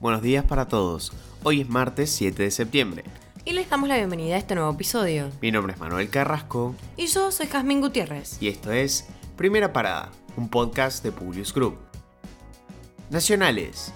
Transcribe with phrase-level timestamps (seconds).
[0.00, 1.12] Buenos días para todos.
[1.42, 3.04] Hoy es martes 7 de septiembre.
[3.44, 5.28] Y les damos la bienvenida a este nuevo episodio.
[5.42, 6.74] Mi nombre es Manuel Carrasco.
[6.96, 8.40] Y yo soy Jazmín Gutiérrez.
[8.40, 11.76] Y esto es Primera Parada, un podcast de Publius Group.
[13.10, 13.92] Nacionales.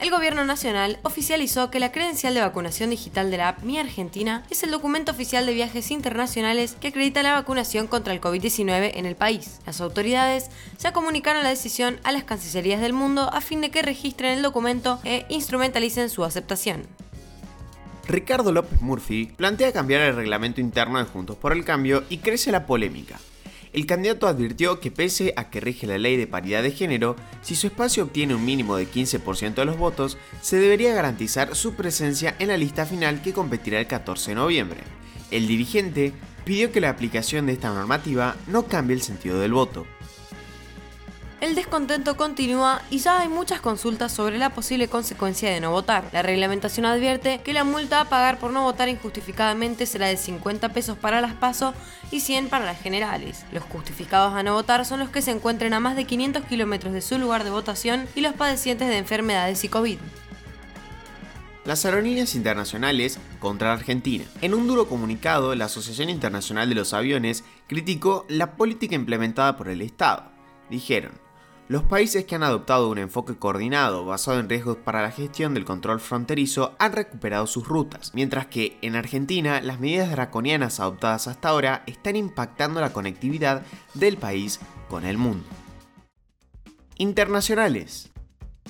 [0.00, 4.44] El gobierno nacional oficializó que la credencial de vacunación digital de la app Mi Argentina
[4.48, 9.04] es el documento oficial de viajes internacionales que acredita la vacunación contra el COVID-19 en
[9.04, 9.60] el país.
[9.66, 13.82] Las autoridades ya comunicaron la decisión a las cancillerías del mundo a fin de que
[13.82, 16.86] registren el documento e instrumentalicen su aceptación.
[18.08, 22.50] Ricardo López Murphy plantea cambiar el reglamento interno de Juntos por el Cambio y crece
[22.50, 23.20] la polémica
[23.72, 27.54] el candidato advirtió que pese a que rige la ley de paridad de género, si
[27.54, 32.34] su espacio obtiene un mínimo de 15% de los votos, se debería garantizar su presencia
[32.40, 34.80] en la lista final que competirá el 14 de noviembre.
[35.30, 36.12] El dirigente
[36.44, 39.86] pidió que la aplicación de esta normativa no cambie el sentido del voto.
[41.40, 46.10] El descontento continúa y ya hay muchas consultas sobre la posible consecuencia de no votar.
[46.12, 50.68] La reglamentación advierte que la multa a pagar por no votar injustificadamente será de 50
[50.68, 51.72] pesos para las PASO
[52.10, 53.46] y 100 para las generales.
[53.52, 56.92] Los justificados a no votar son los que se encuentren a más de 500 kilómetros
[56.92, 59.98] de su lugar de votación y los padecientes de enfermedades y COVID
[61.66, 64.24] las aerolíneas internacionales contra Argentina.
[64.40, 69.68] En un duro comunicado, la Asociación Internacional de los Aviones criticó la política implementada por
[69.68, 70.32] el Estado.
[70.68, 71.12] Dijeron,
[71.70, 75.64] los países que han adoptado un enfoque coordinado basado en riesgos para la gestión del
[75.64, 81.48] control fronterizo han recuperado sus rutas, mientras que en Argentina las medidas draconianas adoptadas hasta
[81.48, 85.46] ahora están impactando la conectividad del país con el mundo.
[86.96, 88.10] Internacionales.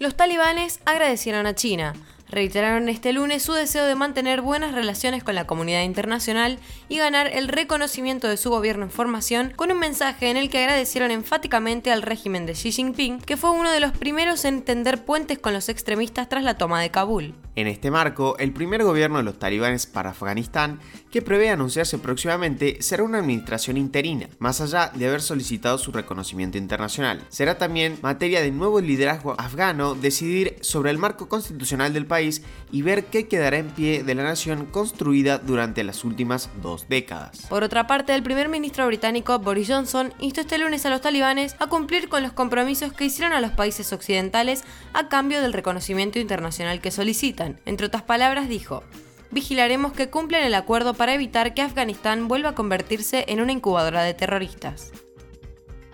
[0.00, 1.92] Los talibanes agradecieron a China
[2.30, 7.28] reiteraron este lunes su deseo de mantener buenas relaciones con la comunidad internacional y ganar
[7.32, 11.90] el reconocimiento de su gobierno en formación con un mensaje en el que agradecieron enfáticamente
[11.90, 15.52] al régimen de Xi Jinping, que fue uno de los primeros en tender puentes con
[15.52, 17.34] los extremistas tras la toma de Kabul.
[17.58, 20.78] En este marco, el primer gobierno de los talibanes para Afganistán,
[21.10, 26.56] que prevé anunciarse próximamente, será una administración interina, más allá de haber solicitado su reconocimiento
[26.56, 27.20] internacional.
[27.30, 32.82] Será también materia de nuevo liderazgo afgano decidir sobre el marco constitucional del país y
[32.82, 37.46] ver qué quedará en pie de la nación construida durante las últimas dos décadas.
[37.48, 41.56] Por otra parte, el primer ministro británico Boris Johnson instó este lunes a los talibanes
[41.58, 46.20] a cumplir con los compromisos que hicieron a los países occidentales a cambio del reconocimiento
[46.20, 48.82] internacional que solicitan entre otras palabras, dijo,
[49.30, 54.02] vigilaremos que cumplan el acuerdo para evitar que Afganistán vuelva a convertirse en una incubadora
[54.02, 54.92] de terroristas.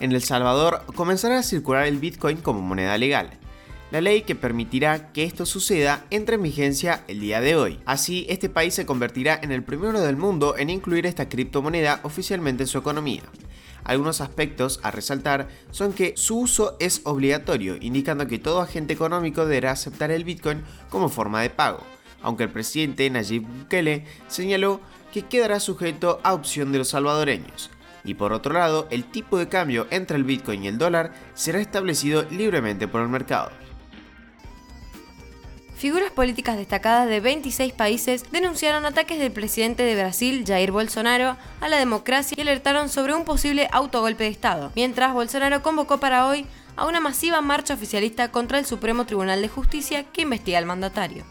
[0.00, 3.30] En El Salvador comenzará a circular el Bitcoin como moneda legal.
[3.90, 7.80] La ley que permitirá que esto suceda entra en vigencia el día de hoy.
[7.86, 12.64] Así, este país se convertirá en el primero del mundo en incluir esta criptomoneda oficialmente
[12.64, 13.22] en su economía.
[13.84, 19.46] Algunos aspectos a resaltar son que su uso es obligatorio, indicando que todo agente económico
[19.46, 21.82] deberá aceptar el Bitcoin como forma de pago,
[22.22, 24.80] aunque el presidente Nayib Bukele señaló
[25.12, 27.70] que quedará sujeto a opción de los salvadoreños.
[28.04, 31.60] Y por otro lado, el tipo de cambio entre el Bitcoin y el dólar será
[31.60, 33.50] establecido libremente por el mercado.
[35.78, 41.68] Figuras políticas destacadas de 26 países denunciaron ataques del presidente de Brasil, Jair Bolsonaro, a
[41.68, 46.46] la democracia y alertaron sobre un posible autogolpe de Estado, mientras Bolsonaro convocó para hoy
[46.74, 51.22] a una masiva marcha oficialista contra el Supremo Tribunal de Justicia que investiga al mandatario.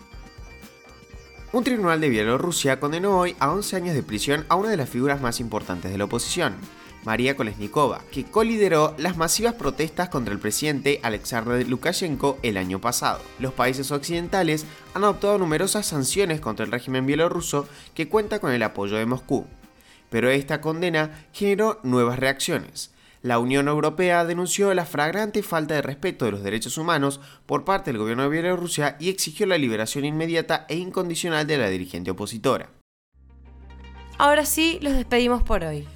[1.51, 4.89] Un tribunal de Bielorrusia condenó hoy a 11 años de prisión a una de las
[4.89, 6.55] figuras más importantes de la oposición,
[7.03, 13.21] María Kolesnikova, que colideró las masivas protestas contra el presidente Alexander Lukashenko el año pasado.
[13.39, 18.63] Los países occidentales han adoptado numerosas sanciones contra el régimen bielorruso que cuenta con el
[18.63, 19.45] apoyo de Moscú.
[20.09, 22.91] Pero esta condena generó nuevas reacciones.
[23.21, 27.91] La Unión Europea denunció la fragrante falta de respeto de los derechos humanos por parte
[27.91, 32.69] del gobierno de Bielorrusia y exigió la liberación inmediata e incondicional de la dirigente opositora.
[34.17, 35.87] Ahora sí, los despedimos por hoy.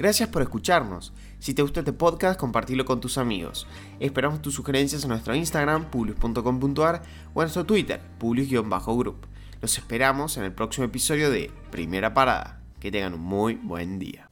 [0.00, 1.12] Gracias por escucharnos.
[1.40, 3.66] Si te gusta este podcast, compartilo con tus amigos.
[3.98, 7.02] Esperamos tus sugerencias en nuestro Instagram, publius.com.ar
[7.34, 9.26] o en nuestro Twitter, publius-group.
[9.60, 12.62] Los esperamos en el próximo episodio de Primera Parada.
[12.80, 14.29] Que tengan un muy buen día.